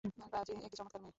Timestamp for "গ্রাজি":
0.03-0.51